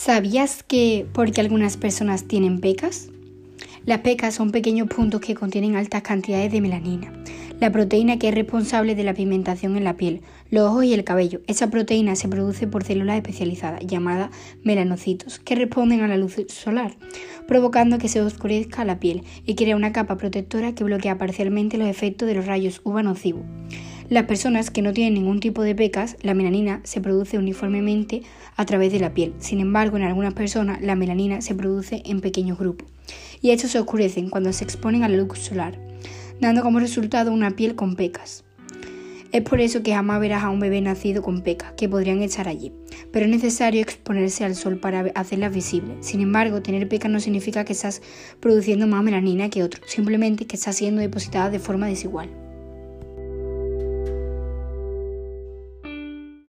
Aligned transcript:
¿Sabías 0.00 0.62
que 0.62 1.06
porque 1.12 1.40
algunas 1.40 1.76
personas 1.76 2.28
tienen 2.28 2.60
pecas? 2.60 3.08
Las 3.84 3.98
pecas 3.98 4.32
son 4.32 4.52
pequeños 4.52 4.86
puntos 4.86 5.20
que 5.20 5.34
contienen 5.34 5.74
altas 5.74 6.02
cantidades 6.02 6.52
de 6.52 6.60
melanina, 6.60 7.12
la 7.58 7.72
proteína 7.72 8.16
que 8.16 8.28
es 8.28 8.34
responsable 8.36 8.94
de 8.94 9.02
la 9.02 9.12
pigmentación 9.12 9.76
en 9.76 9.82
la 9.82 9.96
piel, 9.96 10.22
los 10.50 10.68
ojos 10.68 10.84
y 10.84 10.94
el 10.94 11.02
cabello. 11.02 11.40
Esa 11.48 11.68
proteína 11.68 12.14
se 12.14 12.28
produce 12.28 12.68
por 12.68 12.84
células 12.84 13.16
especializadas 13.16 13.84
llamadas 13.84 14.30
melanocitos, 14.62 15.40
que 15.40 15.56
responden 15.56 16.02
a 16.02 16.08
la 16.08 16.16
luz 16.16 16.36
solar, 16.46 16.96
provocando 17.48 17.98
que 17.98 18.08
se 18.08 18.22
oscurezca 18.22 18.84
la 18.84 19.00
piel 19.00 19.24
y 19.46 19.56
crea 19.56 19.74
una 19.74 19.92
capa 19.92 20.16
protectora 20.16 20.76
que 20.76 20.84
bloquea 20.84 21.18
parcialmente 21.18 21.76
los 21.76 21.88
efectos 21.88 22.28
de 22.28 22.36
los 22.36 22.46
rayos 22.46 22.80
UVA 22.84 23.02
nocivos. 23.02 23.42
Las 24.10 24.24
personas 24.24 24.70
que 24.70 24.80
no 24.80 24.94
tienen 24.94 25.12
ningún 25.12 25.38
tipo 25.38 25.60
de 25.62 25.74
pecas, 25.74 26.16
la 26.22 26.32
melanina 26.32 26.80
se 26.84 27.02
produce 27.02 27.36
uniformemente 27.36 28.22
a 28.56 28.64
través 28.64 28.90
de 28.90 29.00
la 29.00 29.12
piel. 29.12 29.34
Sin 29.38 29.60
embargo, 29.60 29.98
en 29.98 30.02
algunas 30.02 30.32
personas 30.32 30.80
la 30.80 30.96
melanina 30.96 31.42
se 31.42 31.54
produce 31.54 32.00
en 32.06 32.22
pequeños 32.22 32.58
grupos 32.58 32.88
y 33.42 33.50
estos 33.50 33.72
se 33.72 33.78
oscurecen 33.78 34.30
cuando 34.30 34.50
se 34.54 34.64
exponen 34.64 35.04
a 35.04 35.10
la 35.10 35.18
luz 35.18 35.38
solar, 35.38 35.78
dando 36.40 36.62
como 36.62 36.80
resultado 36.80 37.32
una 37.32 37.50
piel 37.50 37.74
con 37.74 37.96
pecas. 37.96 38.44
Es 39.30 39.42
por 39.42 39.60
eso 39.60 39.82
que 39.82 39.92
jamás 39.92 40.20
verás 40.20 40.42
a 40.42 40.48
un 40.48 40.60
bebé 40.60 40.80
nacido 40.80 41.20
con 41.20 41.42
pecas, 41.42 41.72
que 41.76 41.86
podrían 41.86 42.22
estar 42.22 42.48
allí, 42.48 42.72
pero 43.12 43.26
es 43.26 43.30
necesario 43.30 43.82
exponerse 43.82 44.42
al 44.42 44.54
sol 44.54 44.78
para 44.78 45.00
hacerlas 45.16 45.52
visibles. 45.52 45.98
Sin 46.00 46.22
embargo, 46.22 46.62
tener 46.62 46.88
pecas 46.88 47.10
no 47.10 47.20
significa 47.20 47.66
que 47.66 47.74
estás 47.74 48.00
produciendo 48.40 48.86
más 48.86 49.04
melanina 49.04 49.50
que 49.50 49.62
otro, 49.62 49.82
simplemente 49.86 50.46
que 50.46 50.56
está 50.56 50.72
siendo 50.72 51.02
depositada 51.02 51.50
de 51.50 51.58
forma 51.58 51.88
desigual. 51.88 52.47